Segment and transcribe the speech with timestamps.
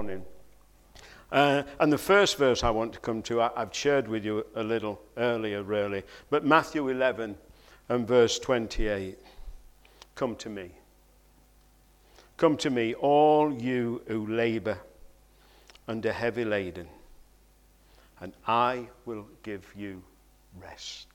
[0.00, 0.24] morning.
[1.30, 4.46] Uh, and the first verse I want to come to, I, I've shared with you
[4.54, 6.04] a little earlier, really.
[6.30, 7.36] But Matthew 11
[7.90, 9.18] and verse 28.
[10.14, 10.70] Come to me.
[12.38, 14.78] Come to me, all you who labor
[15.86, 16.88] under heavy laden,
[18.20, 20.02] and I will give you
[20.62, 21.08] rest.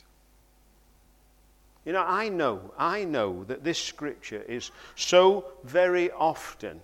[1.86, 6.82] You know, I know, I know that this scripture is so very often,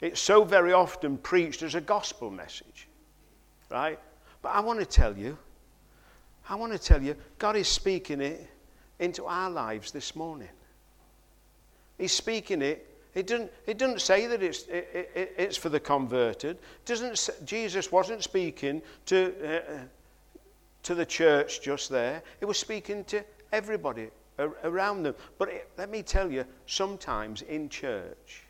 [0.00, 2.88] it's so very often preached as a gospel message,
[3.70, 3.98] right?
[4.42, 5.36] But I want to tell you,
[6.48, 8.48] I want to tell you, God is speaking it
[8.98, 10.48] into our lives this morning.
[11.98, 12.84] He's speaking it.
[13.14, 16.58] It doesn't, it doesn't say that it's, it, it, it's for the converted.
[16.84, 19.78] Doesn't Jesus wasn't speaking to, uh,
[20.84, 22.22] to the church just there.
[22.38, 24.08] He was speaking to everybody
[24.62, 25.14] around them.
[25.38, 28.44] But it, let me tell you, sometimes in church,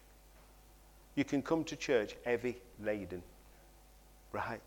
[1.19, 3.21] you can come to church heavy laden,
[4.31, 4.61] right?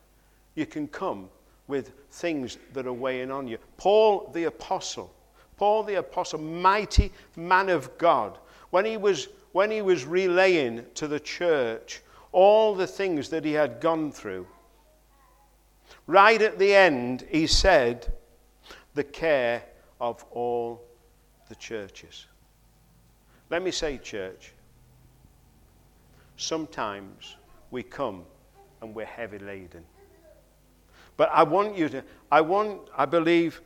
[0.55, 1.29] You can come
[1.67, 3.57] with things that are weighing on you.
[3.77, 5.13] Paul the Apostle,
[5.55, 8.37] Paul the Apostle, mighty man of God,
[8.69, 12.01] when he was, when he was relaying to the church
[12.33, 14.45] all the things that he had gone through,
[16.05, 18.11] right at the end, he said,
[18.93, 19.63] the care
[20.01, 20.83] of all
[21.47, 22.25] the churches.
[23.49, 24.51] Let me say, church,
[26.41, 27.35] sometimes
[27.69, 28.23] we come
[28.81, 29.83] and we're heavy laden.
[31.17, 33.61] But I want you to, I want, I believe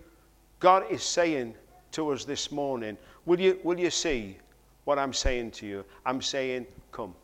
[0.59, 1.55] God is saying
[1.91, 4.37] to us this morning, will you, will you see
[4.83, 5.85] what I'm saying to you?
[6.05, 7.15] I'm saying, come.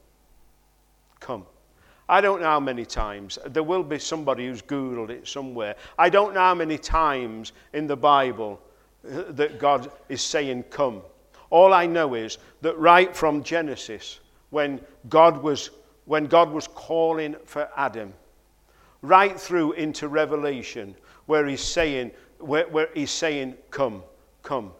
[1.19, 1.45] Come.
[2.07, 3.37] I don't know how many times.
[3.45, 5.75] There will be somebody who's Googled it somewhere.
[5.97, 8.61] I don't know how many times in the Bible
[9.09, 11.01] uh, that God is saying, Come.
[11.49, 14.19] All I know is that right from Genesis,
[14.51, 15.71] when God was,
[16.05, 18.13] when God was calling for Adam,
[19.01, 24.03] right through into Revelation, where he's saying, where, where he's saying, Come,
[24.43, 24.71] come.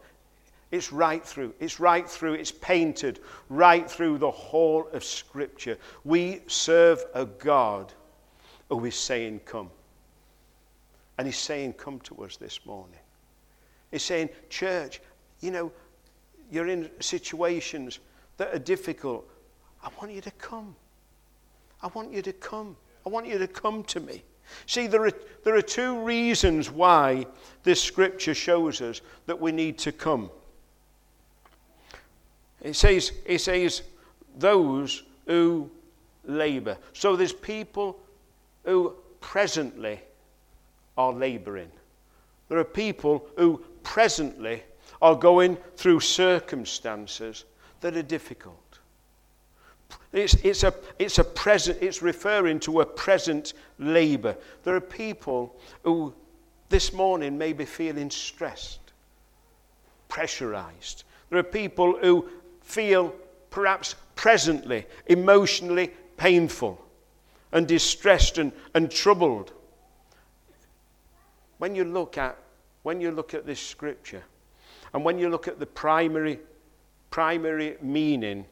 [0.72, 1.54] It's right through.
[1.60, 2.36] It's right through.
[2.36, 3.20] It's painted
[3.50, 5.78] right through the whole of Scripture.
[6.06, 7.92] We serve a God
[8.70, 9.70] who is saying, Come.
[11.18, 13.00] And he's saying, Come to us this morning.
[13.92, 15.02] He's saying, Church,
[15.42, 15.72] you know,
[16.50, 18.00] you're in situations
[18.38, 19.30] that are difficult.
[19.84, 20.76] I want you to come.
[21.82, 22.76] I want you to come.
[23.06, 24.24] I want you to come to me.
[24.66, 27.26] See, there are, there are two reasons why
[27.64, 30.30] this scripture shows us that we need to come.
[32.62, 33.82] It says, it says,
[34.38, 35.70] those who
[36.26, 36.78] labor.
[36.94, 38.00] So there's people
[38.66, 40.00] who presently
[40.98, 41.72] are laboring.
[42.50, 44.64] There are people who presently
[45.02, 47.46] are going through circumstances
[47.80, 48.71] that are difficult.
[50.14, 54.36] It's, it's, a, it's a present, it's referring to a present labor.
[54.64, 56.14] There are people who
[56.70, 58.80] this morning may be feeling stressed,
[60.08, 61.04] pressurized.
[61.30, 62.30] There are people who
[62.62, 63.14] feel
[63.50, 66.84] perhaps presently emotionally painful
[67.52, 69.52] and distressed and, and troubled.
[71.58, 72.38] When you look at
[72.84, 74.24] when you look at this scripture
[74.94, 76.40] and when you look at the primary,
[77.12, 78.46] primary meaning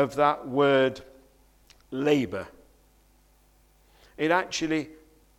[0.00, 1.02] of that word
[1.90, 2.46] labor,
[4.16, 4.88] it actually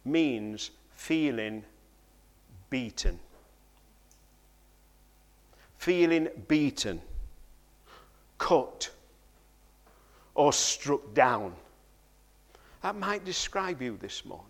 [0.05, 1.63] means feeling
[2.69, 3.19] beaten.
[5.77, 7.01] Feeling beaten,
[8.38, 8.91] cut,
[10.35, 11.53] or struck down.
[12.83, 14.45] That might describe you this morning.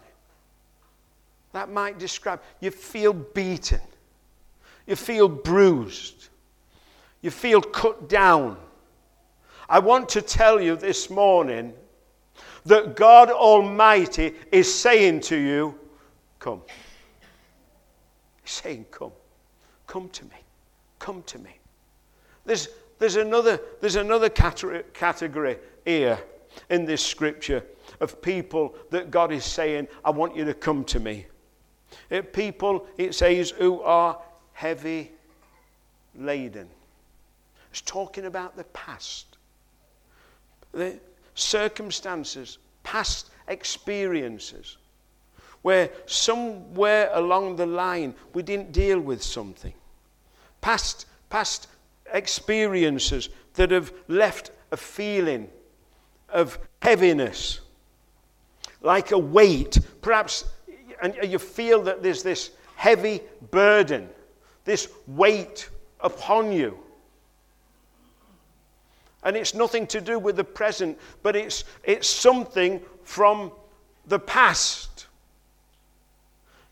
[1.53, 3.81] That might describe you feel beaten,
[4.87, 6.27] you feel bruised,
[7.21, 8.57] you feel cut down.
[9.71, 11.73] I want to tell you this morning
[12.65, 15.79] that God Almighty is saying to you,
[16.39, 16.61] Come.
[18.43, 19.13] He's saying, Come.
[19.87, 20.35] Come to me.
[20.99, 21.57] Come to me.
[22.43, 22.67] There's,
[22.99, 26.19] there's, another, there's another category here
[26.69, 27.63] in this scripture
[28.01, 31.27] of people that God is saying, I want you to come to me.
[32.33, 34.19] People, it says, who are
[34.51, 35.11] heavy
[36.13, 36.67] laden.
[37.69, 39.30] It's talking about the past,
[40.71, 40.99] the
[41.35, 44.77] circumstances, past experiences,
[45.61, 49.73] where somewhere along the line we didn't deal with something.
[50.61, 51.67] Past, past
[52.13, 55.49] experiences that have left a feeling
[56.29, 57.59] of heaviness,
[58.81, 60.45] like a weight, perhaps
[61.01, 64.07] and you feel that there's this heavy burden,
[64.65, 65.69] this weight
[65.99, 66.77] upon you.
[69.23, 73.51] And it's nothing to do with the present, but it's, it's something from
[74.07, 75.07] the past.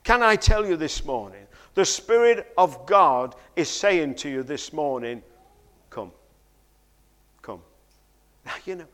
[0.04, 1.46] Can I tell you this morning?
[1.76, 5.22] The Spirit of God is saying to you this morning,
[5.90, 6.12] Come.
[7.42, 7.62] Come.
[8.46, 8.88] Now, you know,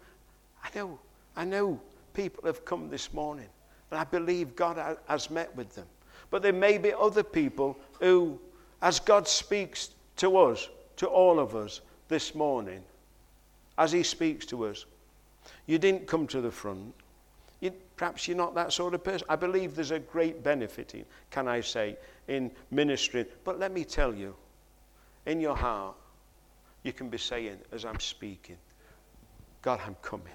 [0.64, 1.00] I know,
[1.36, 1.80] I know
[2.14, 3.48] people have come this morning,
[3.92, 5.86] and I believe God has met with them.
[6.30, 8.40] But there may be other people who,
[8.82, 12.84] as God speaks to us, to all of us this morning,
[13.78, 14.86] as He speaks to us,
[15.66, 16.94] you didn't come to the front.
[17.62, 19.26] You, perhaps you're not that sort of person.
[19.30, 23.26] I believe there's a great benefit, in, can I say, in ministry.
[23.44, 24.36] But let me tell you,
[25.26, 25.96] in your heart,
[26.84, 28.58] you can be saying, as I'm speaking,
[29.62, 30.28] God, I'm coming.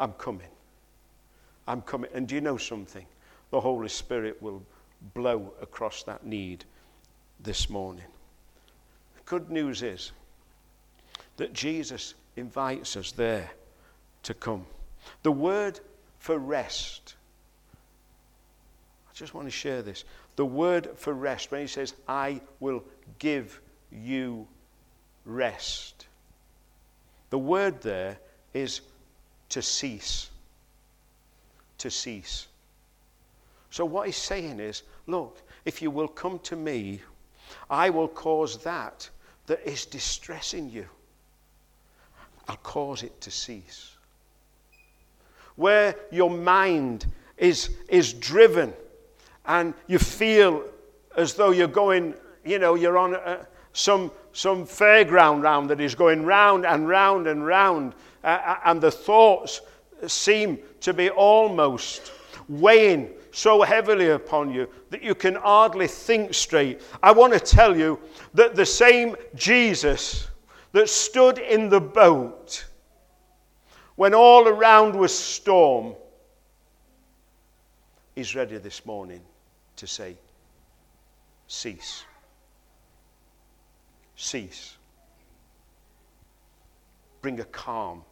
[0.00, 0.48] I'm coming.
[1.68, 2.10] I'm coming.
[2.12, 3.06] And do you know something?
[3.50, 4.62] The Holy Spirit will
[5.14, 6.64] blow across that need
[7.40, 8.04] this morning.
[9.24, 10.12] Good news is
[11.36, 13.50] that Jesus invites us there
[14.22, 14.66] to come.
[15.22, 15.80] The word
[16.18, 17.14] for rest,
[19.08, 20.04] I just want to share this.
[20.36, 22.84] The word for rest, when he says, I will
[23.18, 23.60] give
[23.90, 24.46] you
[25.24, 26.06] rest,
[27.30, 28.18] the word there
[28.54, 28.80] is
[29.50, 30.30] to cease.
[31.78, 32.46] To cease.
[33.70, 37.00] So, what he's saying is, look, if you will come to me,
[37.68, 39.08] I will cause that
[39.46, 40.86] that is distressing you.
[42.48, 43.92] I'll cause it to cease.
[45.56, 47.06] Where your mind
[47.36, 48.72] is, is driven
[49.46, 50.64] and you feel
[51.16, 52.14] as though you're going,
[52.44, 57.26] you know, you're on a, some, some fairground round that is going round and round
[57.26, 57.94] and round,
[58.24, 59.60] uh, and the thoughts
[60.06, 62.12] seem to be almost
[62.48, 66.80] weighing so heavily upon you that you can hardly think straight.
[67.02, 68.00] I want to tell you
[68.34, 70.28] that the same Jesus
[70.76, 72.66] that stood in the boat
[73.94, 75.94] when all around was storm
[78.14, 79.22] is ready this morning
[79.74, 80.18] to say,
[81.48, 82.04] Cease.
[84.16, 84.76] Cease.
[87.22, 88.02] Bring a calm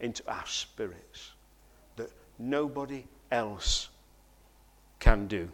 [0.00, 1.32] into our spirits
[1.96, 3.90] that nobody else
[4.98, 5.46] can do.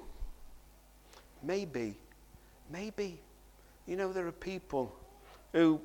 [1.43, 1.97] Maybe,
[2.71, 3.19] maybe,
[3.89, 4.95] you know, there are people
[5.53, 5.81] who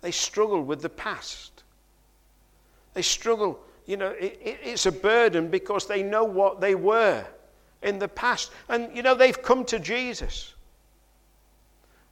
[0.00, 1.62] they struggle with the past.
[2.94, 7.24] They struggle, you know, it, it, it's a burden because they know what they were
[7.82, 8.50] in the past.
[8.68, 10.54] And, you know, they've come to Jesus.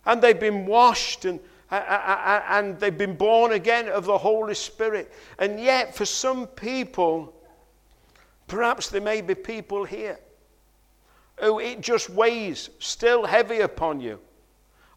[0.07, 5.13] And they've been washed and, and they've been born again of the Holy Spirit.
[5.39, 7.35] And yet, for some people,
[8.47, 10.19] perhaps there may be people here
[11.41, 14.19] who it just weighs still heavy upon you.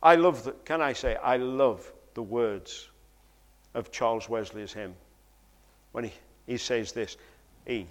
[0.03, 2.89] I love the, Can I say, I love the words
[3.73, 4.95] of Charles Wesley's hymn
[5.91, 6.13] when he,
[6.47, 7.17] he says this
[7.65, 7.87] He,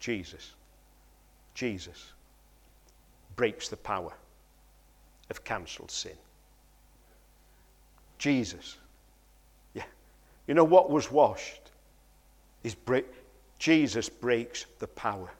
[0.00, 0.52] Jesus,
[1.54, 2.12] Jesus,
[3.36, 4.12] breaks the power
[5.30, 6.16] of cancelled sin.
[8.18, 8.78] Jesus.
[9.74, 9.84] Yeah.
[10.46, 11.70] You know what was washed?
[12.62, 13.06] Is break,
[13.58, 15.30] Jesus breaks the power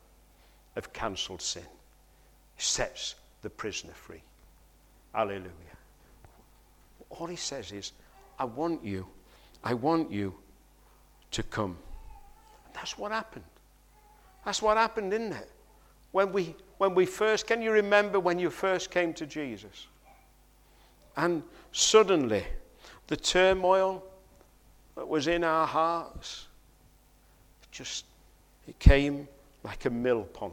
[0.77, 1.65] of cancelled sin.
[2.59, 4.23] Sets the prisoner free.
[5.17, 5.49] Hallelujah.
[7.09, 7.93] All he says is,
[8.39, 9.07] I want you,
[9.65, 10.35] I want you
[11.31, 11.79] to come.
[12.75, 13.47] That's what happened.
[14.45, 15.51] That's what happened, isn't it?
[16.13, 19.87] When we, when we first, can you remember when you first came to Jesus?
[21.17, 21.43] And
[21.73, 22.45] suddenly,
[23.07, 24.05] the turmoil
[24.97, 26.47] that was in our hearts,
[27.63, 28.05] it just,
[28.69, 29.27] it came
[29.65, 30.53] like a mill pond.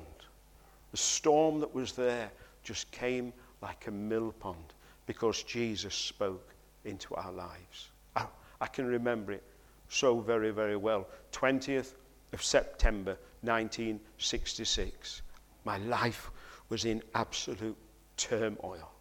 [0.91, 2.31] The storm that was there
[2.63, 4.73] just came like a mill pond
[5.07, 6.53] because Jesus spoke
[6.85, 7.89] into our lives.
[8.15, 8.25] I,
[8.61, 9.43] I can remember it
[9.87, 11.07] so very, very well.
[11.31, 11.93] 20th
[12.33, 15.21] of September 1966.
[15.65, 16.29] My life
[16.69, 17.77] was in absolute
[18.17, 18.91] turmoil.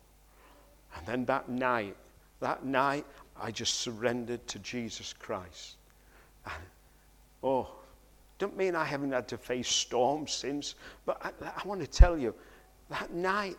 [0.97, 1.97] And then that night,
[2.41, 3.05] that night,
[3.41, 5.77] I just surrendered to Jesus Christ.
[6.45, 6.63] And,
[7.43, 7.69] oh,
[8.39, 12.19] don't mean I haven't had to face storms since, but I, I want to tell
[12.19, 12.35] you,
[12.91, 13.57] that night,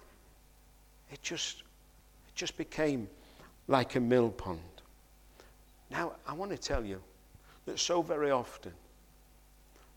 [1.13, 1.59] it just,
[2.27, 3.07] it just became
[3.67, 4.59] like a mill pond.
[5.91, 7.01] Now, I want to tell you
[7.65, 8.73] that so very often,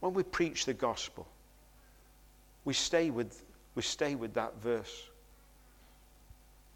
[0.01, 1.27] when we preach the gospel,
[2.67, 3.43] we stay with,
[3.75, 5.09] we stay with that verse.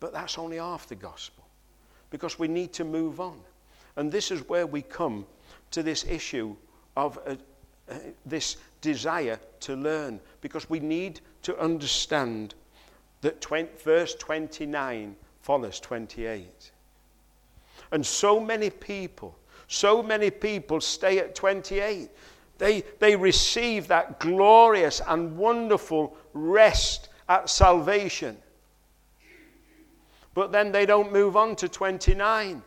[0.00, 1.44] But that's only half the gospel
[2.08, 3.38] because we need to move on.
[3.96, 5.26] And this is where we come
[5.72, 6.56] to this issue
[6.96, 7.32] of a,
[7.92, 12.54] uh, this desire to learn because we need to understand
[13.22, 16.70] that 20, verse 29 follows 28.
[17.92, 19.36] And so many people,
[19.68, 22.10] so many people stay at 28
[22.60, 28.36] They, they receive that glorious and wonderful rest at salvation.
[30.34, 32.62] But then they don't move on to 29.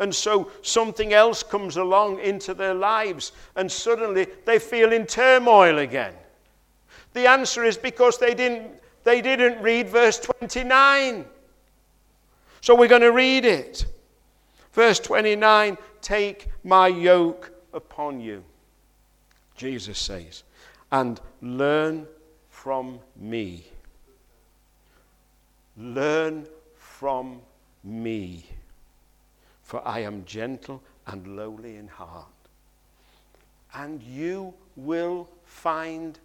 [0.00, 5.78] And so something else comes along into their lives, and suddenly they feel in turmoil
[5.78, 6.14] again.
[7.14, 8.72] The answer is because they didn't,
[9.06, 11.24] they didn't read verse 29.
[12.60, 13.86] So we're going to read it.
[14.72, 18.42] Verse 29 Take my yoke upon you,
[19.54, 20.42] Jesus says,
[20.90, 22.08] and learn
[22.50, 23.64] from me.
[25.76, 27.40] Learn from
[27.84, 28.44] me,
[29.62, 32.26] for I am gentle and lowly in heart.
[33.72, 36.18] And you will find,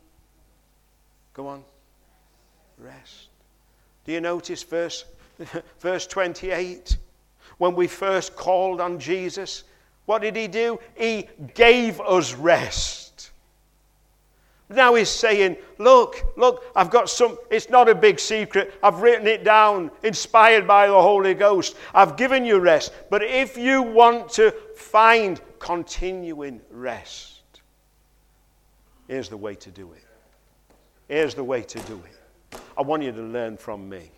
[1.34, 1.64] go on,
[2.78, 3.30] rest.
[4.06, 5.06] Do you notice verse,
[5.80, 6.98] verse 28?
[7.58, 9.64] When we first called on Jesus,
[10.06, 10.80] what did he do?
[10.96, 13.02] He gave us rest.
[14.72, 18.74] Now he's saying, Look, look, I've got some, it's not a big secret.
[18.82, 21.76] I've written it down, inspired by the Holy Ghost.
[21.94, 22.94] I've given you rest.
[23.10, 27.42] But if you want to find continuing rest,
[29.08, 30.04] here's the way to do it.
[31.08, 32.21] Here's the way to do it.
[32.78, 34.12] I want you to learn from me.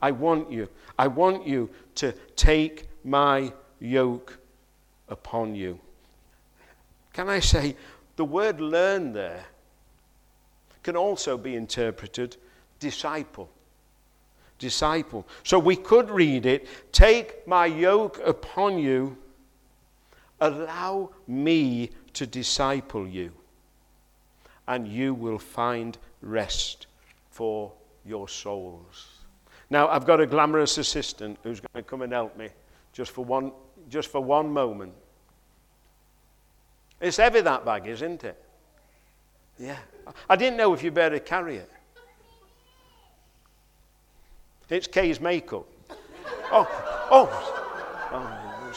[0.00, 4.38] I want you, I want you to take my yoke
[5.08, 5.80] upon you.
[7.12, 7.76] Can I say,
[8.16, 9.44] the word learn there
[10.82, 12.36] can also be interpreted
[12.78, 13.50] disciple.
[14.58, 15.26] Disciple.
[15.42, 19.16] So we could read it Take my yoke upon you,
[20.40, 23.32] allow me to disciple you,
[24.66, 26.86] and you will find rest
[27.36, 27.70] for
[28.06, 29.08] your souls.
[29.68, 32.48] Now, I've got a glamorous assistant who's going to come and help me
[32.94, 33.52] just for one,
[33.90, 34.94] just for one moment.
[36.98, 38.42] It's heavy, that bag, isn't it?
[39.58, 39.76] Yeah.
[40.30, 41.70] I didn't know if you'd better carry it.
[44.70, 45.66] It's Kay's makeup.
[46.50, 46.66] Oh,
[47.10, 47.52] oh.
[48.12, 48.72] Oh,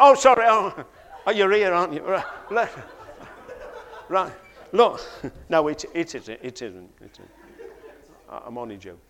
[0.00, 0.44] oh sorry.
[0.48, 0.84] Oh,
[1.24, 2.02] oh, you're here, aren't you?
[2.02, 2.68] Right.
[4.08, 4.32] right.
[4.72, 5.00] Look.
[5.48, 6.40] No, it, it isn't.
[6.42, 6.90] It isn't.
[7.00, 7.43] It isn't.
[8.46, 9.00] I'm only joking.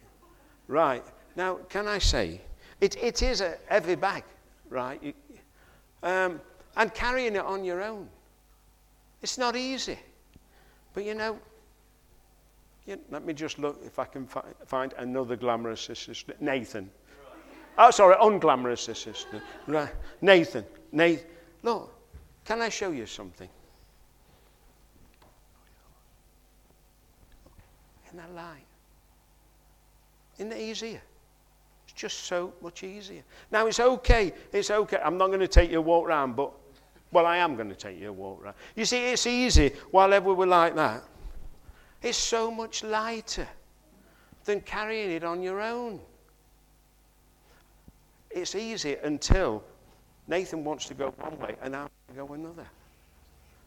[0.69, 1.05] Right.
[1.37, 2.41] Now, can I say,
[2.81, 4.25] it, it is a heavy bag,
[4.71, 5.15] right?
[6.03, 6.41] Um,
[6.77, 8.09] and carrying it on your own.
[9.23, 9.99] It's not easy.
[10.93, 11.39] But you know,
[12.87, 16.41] you, let me just look if I can fi- find another glamorous assistant.
[16.41, 16.91] Nathan.
[17.79, 19.43] Oh, sorry, unglamorous assistant.
[19.67, 19.91] Right.
[20.21, 20.65] Nathan.
[20.93, 21.27] Nathan.
[21.63, 21.93] Look,
[22.45, 23.49] can I show you something?
[28.11, 28.61] In that line.
[30.39, 31.01] Isn't it easier?
[31.85, 33.23] It's just so much easier.
[33.51, 34.33] Now, it's okay.
[34.53, 34.99] It's okay.
[35.05, 36.53] I'm not going to take you a walk round, but
[37.13, 38.55] well, I am going to take you a walk around.
[38.75, 41.05] You see, it's easy while we're like that.
[42.03, 43.49] It's so much lighter
[44.45, 46.01] than carrying it on your own.
[48.31, 49.63] It's easy until
[50.27, 52.67] Nathan wants to go one way and I want to go another.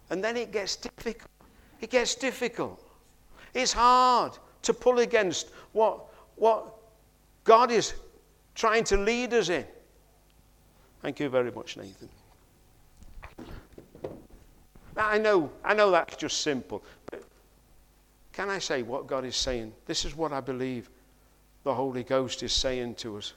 [0.09, 1.31] And then it gets difficult.
[1.79, 2.83] It gets difficult.
[3.53, 6.05] It's hard to pull against what,
[6.37, 6.73] what
[7.43, 7.93] God is
[8.55, 9.65] trying to lead us in.
[11.01, 12.09] Thank you very much, Nathan.
[14.95, 16.83] I know, I know that's just simple.
[17.11, 17.23] But
[18.33, 19.73] can I say what God is saying?
[19.85, 20.89] This is what I believe
[21.63, 23.33] the Holy Ghost is saying to us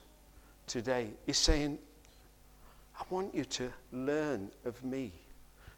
[0.66, 1.08] today.
[1.26, 1.78] He's saying,
[2.98, 5.12] I want you to learn of me.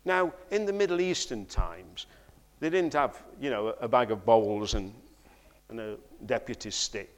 [0.05, 2.07] Now, in the Middle Eastern times,
[2.61, 4.93] they didn't have, you know, a bag of bowls and,
[5.69, 7.11] and a deputy's stick.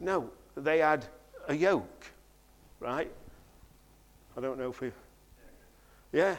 [0.00, 1.06] No, they had
[1.48, 2.06] a yoke,
[2.80, 3.10] right?
[4.36, 4.92] I don't know if we.
[6.12, 6.36] Yeah,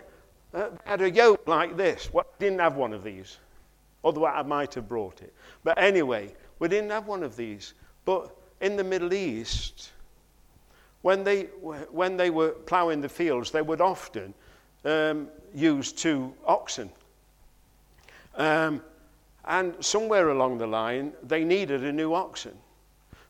[0.54, 2.10] uh, had a yoke like this.
[2.14, 3.38] Well, didn't have one of these.
[4.04, 5.34] Otherwise, I might have brought it.
[5.64, 7.74] But anyway, we didn't have one of these.
[8.06, 9.92] But in the Middle East,
[11.02, 11.44] when they,
[11.92, 14.34] when they were ploughing the fields, they would often
[14.86, 16.90] um, use two oxen.
[18.36, 18.82] Um,
[19.48, 22.54] and somewhere along the line, they needed a new oxen.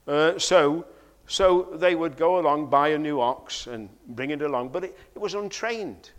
[0.08, 0.86] Uh, so,
[1.28, 4.70] so they would go along, buy a new ox, and bring it along.
[4.70, 6.12] But it, it was untrained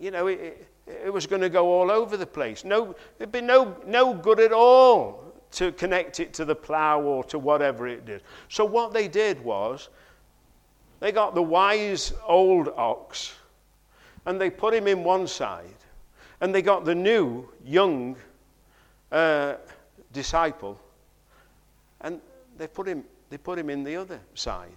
[0.00, 2.64] you know, it, it was going to go all over the place.
[2.64, 7.24] No, it'd be no, no good at all to connect it to the plow or
[7.24, 8.22] to whatever it did.
[8.48, 9.88] So what they did was
[11.00, 13.34] they got the wise old ox
[14.26, 15.64] and they put him in one side
[16.40, 18.16] and they got the new young
[19.16, 19.56] uh,
[20.12, 20.78] disciple
[22.00, 22.20] and
[22.58, 24.76] they put him they put him in the other side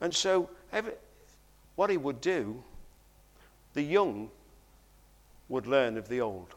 [0.00, 0.92] and so every,
[1.76, 2.62] what he would do
[3.76, 4.30] the young
[5.48, 6.54] would learn of the old.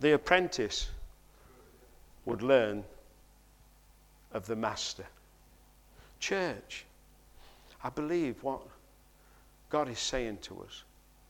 [0.00, 0.90] The apprentice
[2.26, 2.84] would learn
[4.32, 5.06] of the master.
[6.20, 6.84] Church,
[7.82, 8.60] I believe what
[9.70, 10.84] God is saying to us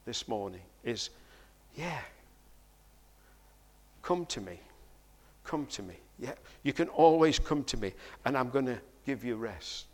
[0.04, 1.10] this morning is
[1.76, 2.00] yeah,
[4.06, 4.60] come to me.
[5.42, 5.94] Come to me.
[6.18, 7.92] Yeah, you can always come to me,
[8.24, 9.86] and I'm going to give you rest.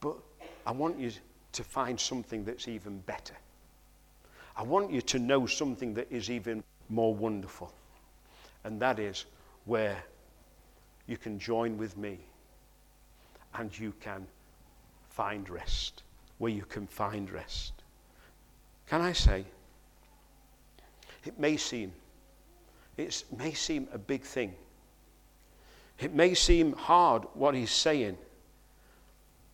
[0.00, 0.16] But
[0.64, 1.10] I want you
[1.52, 3.34] to find something that's even better.
[4.56, 7.72] I want you to know something that is even more wonderful.
[8.64, 9.24] And that is
[9.64, 9.96] where
[11.08, 12.20] you can join with me
[13.54, 14.26] and you can
[15.10, 16.04] find rest.
[16.38, 17.72] Where you can find rest.
[18.86, 19.44] Can I say,
[21.24, 21.92] it may seem,
[22.96, 24.54] it may seem a big thing.
[25.98, 28.18] It may seem hard what he's saying,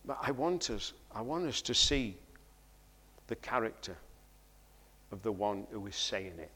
[0.05, 2.15] but I want us, I want us to see
[3.27, 3.95] the character
[5.11, 6.51] of the one who is saying it.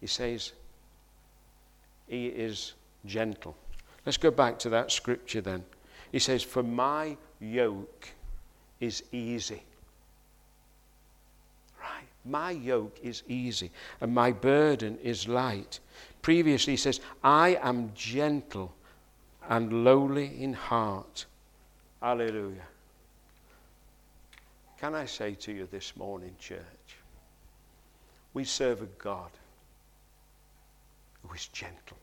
[0.00, 0.52] He says,
[2.08, 2.74] He is
[3.04, 3.56] gentle.
[4.04, 5.64] Let's go back to that scripture then.
[6.10, 8.08] He says, For my yoke
[8.80, 9.62] is easy.
[12.24, 15.80] My yoke is easy and my burden is light.
[16.22, 18.74] Previously, he says, I am gentle
[19.48, 21.26] and lowly in heart.
[22.00, 22.66] Hallelujah.
[24.78, 26.60] Can I say to you this morning, church,
[28.32, 29.30] we serve a God
[31.22, 31.98] who is gentle.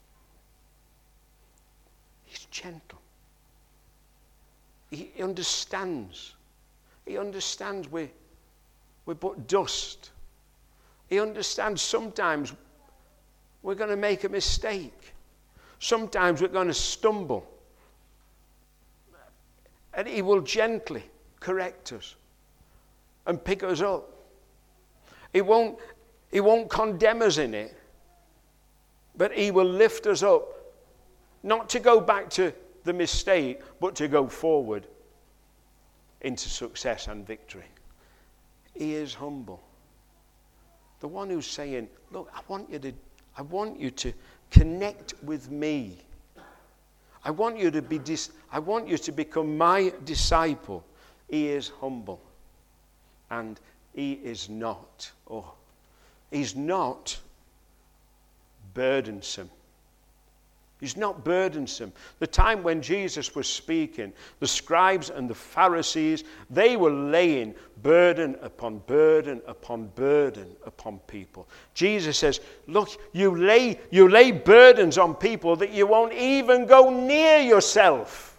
[2.26, 3.00] He's gentle.
[4.92, 6.36] He understands.
[7.06, 8.10] He understands we're,
[9.08, 10.12] we're but dust.
[11.08, 12.54] He understands sometimes
[13.64, 15.14] we're going to make a mistake.
[15.80, 17.48] Sometimes we're going to stumble.
[19.94, 21.04] And He will gently
[21.40, 22.16] correct us
[23.26, 24.14] and pick us up.
[25.34, 25.80] He won't,
[26.32, 27.76] he won't condemn us in it,
[29.16, 30.48] but He will lift us up,
[31.44, 34.86] not to go back to the mistake, but to go forward
[36.22, 37.66] into success and victory.
[38.78, 39.62] He is humble.
[41.00, 42.94] The one who's saying, Look, I want you to,
[43.38, 44.14] I want you to
[44.52, 45.98] connect with me.
[47.24, 50.86] I want you to be dis- I want you to become my disciple.
[51.28, 52.22] He is humble
[53.30, 53.60] and
[53.94, 55.54] he is not, oh,
[56.32, 57.20] he's not
[58.74, 59.50] burdensome.
[60.80, 61.92] He's not burdensome.
[62.20, 68.36] The time when Jesus was speaking, the scribes and the Pharisees, they were laying burden
[68.44, 71.48] upon burden upon burden upon people.
[71.74, 76.92] Jesus says, Look, you lay, you lay burdens on people that you won't even go
[76.92, 78.36] near yourself.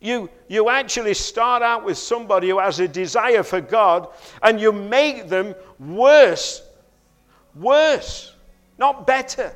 [0.00, 4.08] You, you actually start out with somebody who has a desire for God
[4.42, 6.62] and you make them worse.
[7.54, 8.29] Worse,
[8.80, 9.52] not better.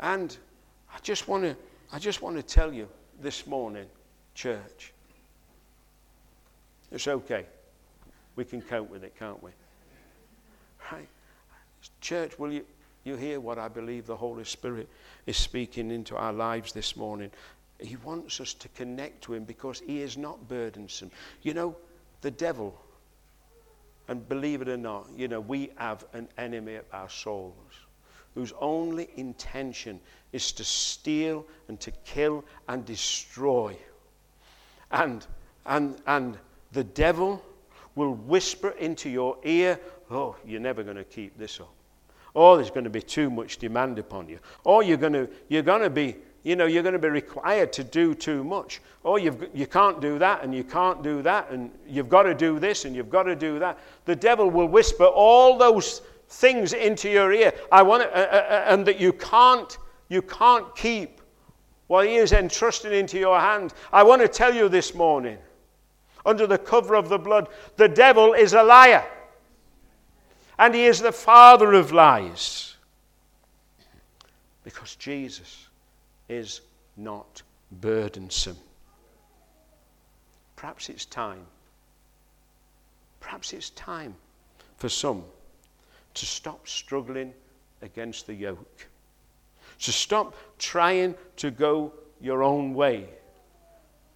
[0.00, 0.36] And
[0.92, 1.56] I just want to
[1.90, 2.88] I just want to tell you
[3.22, 3.86] this morning,
[4.34, 4.92] church.
[6.90, 7.46] It's okay.
[8.36, 9.50] We can cope with it, can't we?
[10.92, 11.08] Right?
[12.00, 12.66] Church, will you
[13.04, 14.88] you hear what I believe the Holy Spirit
[15.26, 17.30] is speaking into our lives this morning.
[17.78, 21.10] He wants us to connect to Him because He is not burdensome.
[21.42, 21.76] You know,
[22.20, 22.78] the devil,
[24.08, 27.54] and believe it or not, you know, we have an enemy of our souls
[28.34, 30.00] whose only intention
[30.32, 33.76] is to steal and to kill and destroy.
[34.90, 35.26] And,
[35.66, 36.38] and, and
[36.72, 37.42] the devil
[37.94, 39.78] will whisper into your ear,
[40.10, 41.74] Oh, you're never going to keep this up
[42.38, 44.38] oh, there's going to be too much demand upon you.
[44.64, 46.16] Or you're going to, you're going to be,
[46.48, 48.80] you know, you're going to be required to do too much.
[49.04, 52.34] Oh, you've, you can't do that and you can't do that and you've got to
[52.34, 53.78] do this and you've got to do that.
[54.06, 57.52] The devil will whisper all those things into your ear.
[57.70, 59.76] I want uh, uh, uh, and that you can't,
[60.08, 61.20] you can't keep
[61.86, 63.74] what he is entrusted into your hand.
[63.92, 65.36] I want to tell you this morning,
[66.24, 69.04] under the cover of the blood, the devil is a liar
[70.58, 72.76] and he is the father of lies.
[74.64, 75.67] Because Jesus
[76.28, 76.60] is
[76.96, 77.42] not
[77.80, 78.56] burdensome.
[80.56, 81.46] Perhaps it's time.
[83.20, 84.14] Perhaps it's time
[84.76, 85.24] for some
[86.14, 87.32] to stop struggling
[87.82, 88.86] against the yoke,
[89.80, 93.08] to stop trying to go your own way.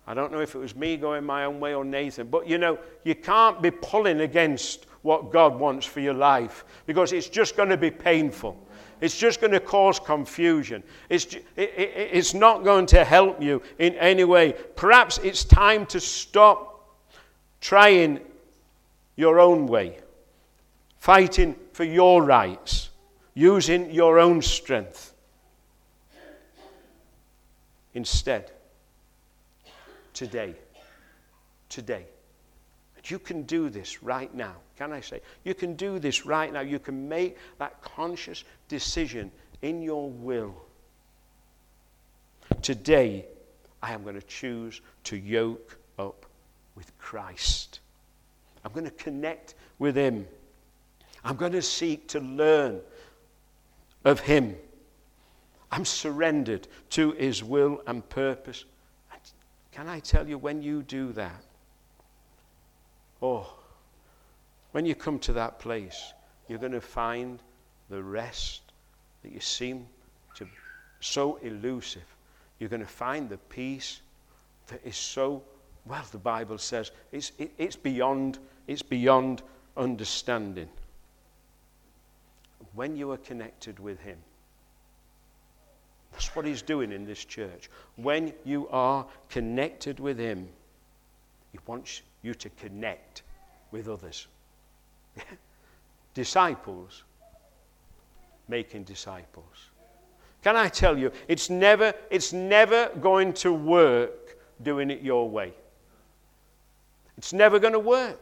[0.07, 2.59] I don't know if it was me going my own way or Nathan, but you
[2.59, 7.57] know, you can't be pulling against what God wants for your life because it's just
[7.57, 8.57] going to be painful.
[9.03, 10.85] It's just going to cause confusion.
[11.09, 14.53] It's, it, it, it's not going to help you in any way.
[14.77, 16.88] Perhaps it's time to stop
[17.61, 18.21] trying
[19.17, 19.99] your own way,
[20.99, 22.91] fighting for your rights,
[23.35, 25.12] using your own strength.
[27.95, 28.53] Instead,
[30.15, 30.55] today,
[31.69, 32.07] today,
[33.11, 34.55] you can do this right now.
[34.77, 35.21] Can I say?
[35.45, 36.61] You can do this right now.
[36.61, 40.55] You can make that conscious decision in your will.
[42.61, 43.27] Today,
[43.83, 46.27] I am going to choose to yoke up
[46.77, 47.81] with Christ.
[48.65, 50.27] I'm going to connect with Him.
[51.25, 52.81] I'm going to seek to learn
[54.05, 54.57] of Him.
[55.71, 58.65] I'm surrendered to His will and purpose.
[59.73, 61.43] can I tell you, when you do that,
[63.23, 63.49] Oh,
[64.73, 66.13] when you come to that place,
[66.49, 67.39] you're going to find
[67.89, 68.63] the rest
[69.23, 69.87] that you seem
[70.35, 70.47] to
[71.01, 72.03] so elusive.
[72.59, 74.01] You're going to find the peace
[74.67, 75.43] that is so
[75.87, 76.05] well.
[76.11, 79.43] The Bible says it's, it, it's beyond it's beyond
[79.77, 80.69] understanding.
[82.75, 84.19] When you are connected with Him,
[86.13, 87.69] that's what He's doing in this church.
[87.97, 90.49] When you are connected with Him,
[91.51, 93.23] He wants you to connect
[93.71, 94.27] with others.
[96.15, 97.05] disciples
[98.49, 99.71] making disciples.
[100.43, 105.55] Can I tell you, it's never, it's never going to work doing it your way.
[107.17, 108.19] It's never going to work.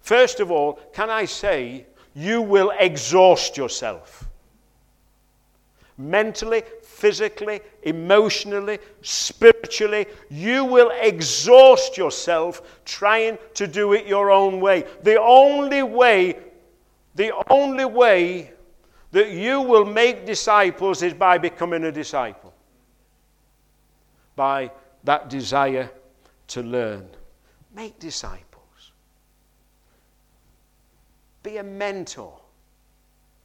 [0.00, 4.28] First of all, can I say, you will exhaust yourself
[5.98, 10.06] mentally, physically, emotionally, spiritually.
[10.30, 14.84] You will exhaust yourself trying to do it your own way.
[15.02, 16.38] The only way,
[17.14, 18.52] the only way
[19.12, 22.52] that you will make disciples is by becoming a disciple.
[24.34, 24.70] By
[25.04, 25.90] that desire
[26.48, 27.08] to learn.
[27.74, 28.92] Make disciples.
[31.42, 32.38] Be a mentor.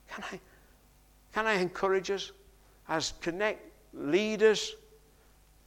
[0.10, 0.40] Can I,
[1.34, 2.32] can I encourage us?
[2.90, 3.62] As Connect
[3.94, 4.76] leaders,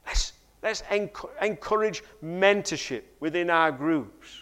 [0.05, 0.83] let's, let's
[1.41, 4.39] encourage mentorship within our groups.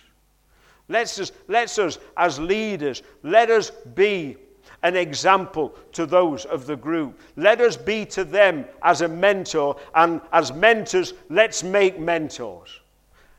[0.88, 4.38] Let's us, let's us, as leaders, let us be
[4.82, 7.20] an example to those of the group.
[7.36, 12.80] Let us be to them as a mentor, and as mentors, let's make mentors.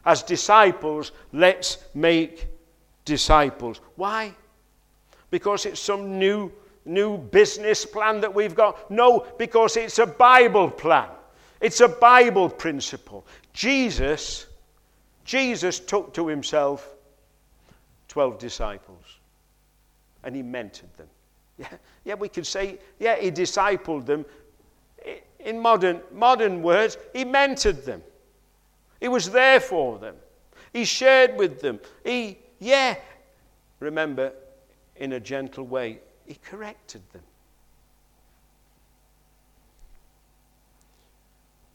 [0.05, 2.47] As disciples, let's make
[3.05, 3.81] disciples.
[3.97, 4.35] Why?
[5.31, 6.53] Because it's some new
[6.85, 8.91] new business plan that we've got.
[8.91, 11.09] No, because it's a Bible plan.
[11.61, 13.27] It's a Bible principle.
[13.53, 14.47] Jesus,
[15.25, 16.95] Jesus took to himself
[18.09, 19.05] 12 disciples
[20.25, 21.09] and he mentored them.
[21.59, 21.69] Yeah,
[22.07, 24.25] yeah, we could say, yeah, he discipled them.
[25.41, 28.03] In modern, modern words, he mentored them.
[28.99, 30.17] He was there for them.
[30.73, 31.79] He shared with them.
[32.03, 32.97] He, yeah,
[33.79, 34.33] remember,
[34.97, 35.99] in a gentle way,
[36.31, 37.23] he corrected them.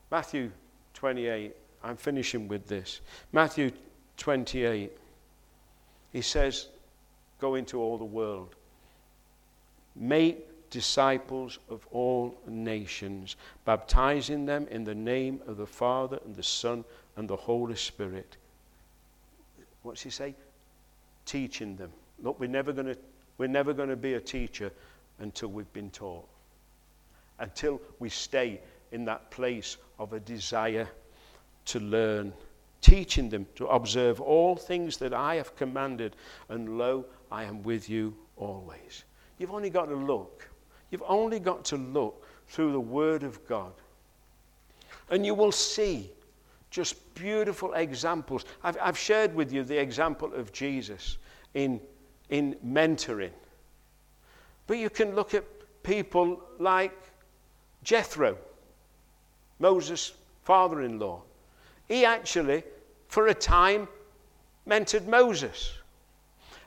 [0.09, 0.49] Matthew
[0.93, 3.01] 28, I'm finishing with this.
[3.33, 3.71] Matthew
[4.15, 4.93] 28,
[6.13, 6.69] he says,
[7.41, 8.55] Go into all the world,
[9.93, 16.43] make disciples of all nations, baptizing them in the name of the Father and the
[16.43, 16.85] Son
[17.17, 18.37] and the Holy Spirit.
[19.83, 20.33] What's he say?
[21.25, 21.91] Teaching them.
[22.23, 22.97] Look, we're never going to
[23.37, 24.71] we're never going to be a teacher
[25.19, 26.27] until we've been taught,
[27.39, 28.59] until we stay
[28.91, 30.87] in that place of a desire
[31.65, 32.33] to learn,
[32.81, 36.15] teaching them to observe all things that I have commanded,
[36.49, 39.03] and lo, I am with you always.
[39.37, 40.47] You've only got to look.
[40.91, 43.73] You've only got to look through the Word of God.
[45.09, 46.11] And you will see
[46.69, 48.45] just beautiful examples.
[48.63, 51.17] I've, I've shared with you the example of Jesus
[51.53, 51.79] in
[52.29, 53.31] in mentoring.
[54.67, 55.43] But you can look at
[55.83, 56.97] people like
[57.83, 58.37] Jethro,
[59.59, 61.21] Moses' father in law.
[61.87, 62.63] He actually,
[63.07, 63.87] for a time,
[64.67, 65.73] mentored Moses.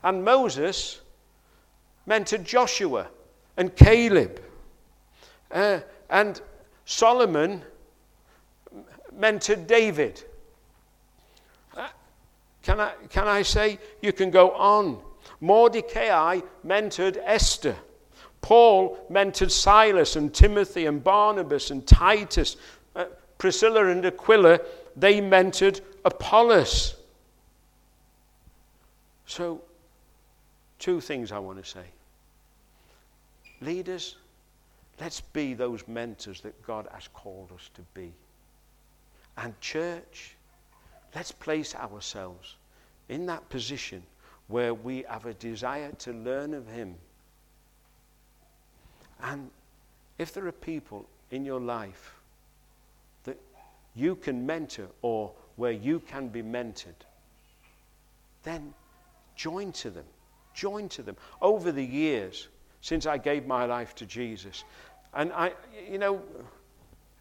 [0.02, 1.00] And Moses
[2.06, 3.08] mentored Joshua
[3.56, 4.40] and Caleb.
[5.50, 6.40] Uh, and
[6.84, 7.62] Solomon
[9.18, 10.22] mentored David.
[11.76, 11.88] Uh,
[12.62, 15.00] can, I, can I say you can go on
[15.40, 17.76] Mordecai mentored Esther.
[18.40, 22.56] Paul mentored Silas and Timothy and Barnabas and Titus.
[22.94, 24.60] Uh, Priscilla and Aquila,
[24.96, 26.96] they mentored Apollos.
[29.26, 29.60] So,
[30.78, 31.84] two things I want to say.
[33.60, 34.16] leaders,
[35.00, 38.12] let's be those mentors that God has called us to be.
[39.36, 40.36] And church,
[41.14, 42.56] let's place ourselves
[43.08, 44.02] in that position
[44.48, 46.96] where we have a desire to learn of Him.
[49.22, 49.50] And
[50.16, 52.14] if there are people in your life
[53.24, 53.38] that
[53.94, 56.94] you can mentor or where you can be mentored,
[58.42, 58.72] then
[59.36, 60.04] join to them.
[60.54, 61.16] Join to them.
[61.42, 62.48] Over the years,
[62.80, 64.64] since I gave my life to Jesus,
[65.14, 65.52] and I,
[65.90, 66.22] you know,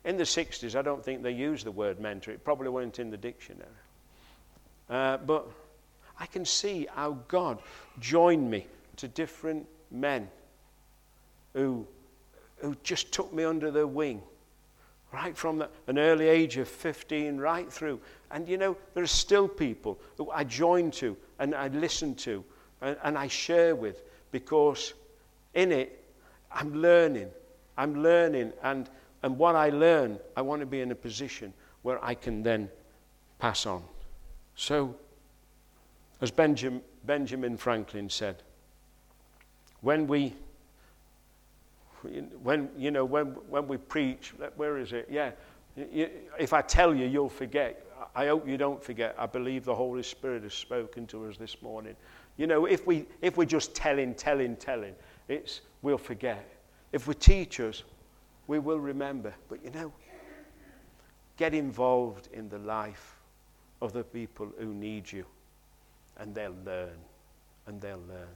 [0.05, 2.31] in the 60s, I don't think they used the word mentor.
[2.31, 3.67] It probably weren't in the dictionary.
[4.89, 5.47] Uh, but
[6.19, 7.59] I can see how God
[7.99, 10.27] joined me to different men
[11.53, 11.85] who,
[12.57, 14.21] who just took me under their wing,
[15.13, 17.99] right from the, an early age of 15 right through.
[18.31, 22.43] And you know, there are still people who I join to and I listen to
[22.81, 24.93] and, and I share with because
[25.53, 26.03] in it,
[26.51, 27.29] I'm learning.
[27.77, 28.53] I'm learning.
[28.63, 28.89] And,
[29.23, 32.69] and what I learn, I want to be in a position where I can then
[33.39, 33.83] pass on.
[34.55, 34.95] So,
[36.21, 38.43] as Benjamin, Benjamin Franklin said,
[39.81, 40.33] when we
[42.43, 45.07] when you know when when we preach where is it?
[45.09, 45.31] Yeah.
[46.39, 47.83] If i tell you you'll forget.
[48.15, 49.15] I hope you don't forget.
[49.17, 51.95] I believe the holy spirit has spoken to us this morning.
[52.37, 54.95] You know if we if we're just telling telling telling
[55.27, 56.47] it's we'll forget.
[56.91, 57.83] If we teach us
[58.47, 59.33] we will remember.
[59.49, 59.91] But you know
[61.37, 63.15] get involved in the life
[63.81, 65.25] of the people who need you
[66.17, 66.97] and they'll learn,
[67.67, 68.35] and they'll learn.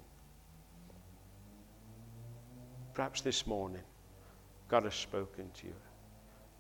[2.94, 3.82] Perhaps this morning,
[4.68, 5.74] God has spoken to you,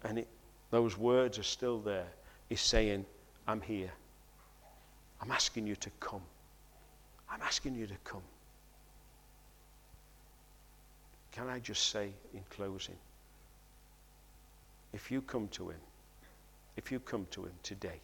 [0.03, 0.27] and it,
[0.69, 2.07] those words are still there.
[2.49, 3.05] He's saying,
[3.47, 3.91] I'm here.
[5.21, 6.21] I'm asking you to come.
[7.29, 8.23] I'm asking you to come.
[11.31, 12.97] Can I just say in closing,
[14.93, 15.79] if you come to Him,
[16.75, 18.01] if you come to Him today,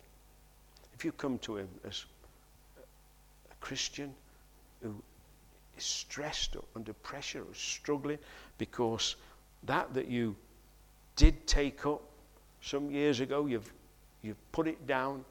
[0.94, 2.06] if you come to Him as
[3.60, 4.14] Christian
[4.82, 4.96] who
[5.78, 8.20] is stressed or under pressure or struggling
[8.58, 9.16] because
[9.64, 10.36] that that you
[11.16, 12.02] did take up
[12.62, 13.72] some years ago, you've,
[14.22, 15.24] you've put it down.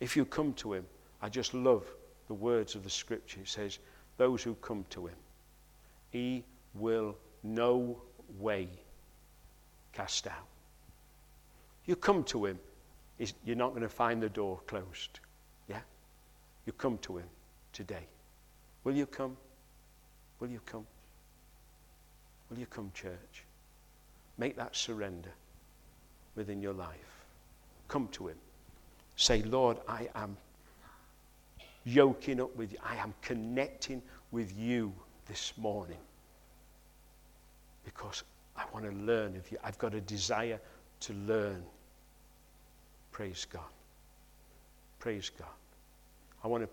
[0.00, 0.84] If you come to him,
[1.22, 1.84] I just love
[2.28, 3.40] the words of the scripture.
[3.40, 3.78] It says,
[4.16, 5.16] Those who come to him,
[6.10, 6.44] he
[6.74, 8.00] will no
[8.38, 8.68] way
[9.92, 10.46] cast out.
[11.86, 12.58] You come to him,
[13.44, 15.20] you're not going to find the door closed.
[15.68, 15.80] Yeah?
[16.66, 17.26] You come to him
[17.72, 18.06] today.
[18.84, 19.36] Will you come?
[20.38, 20.86] Will you come?
[22.50, 23.44] Will you come, church?
[24.38, 25.30] Make that surrender
[26.34, 26.96] within your life.
[27.88, 28.36] Come to Him.
[29.16, 30.36] Say, Lord, I am
[31.84, 32.78] yoking up with you.
[32.84, 34.92] I am connecting with you
[35.26, 35.98] this morning
[37.84, 38.22] because
[38.56, 39.58] I want to learn of you.
[39.62, 40.60] I've got a desire
[41.00, 41.62] to learn.
[43.12, 43.62] Praise God.
[44.98, 45.48] Praise God.
[46.42, 46.66] I want to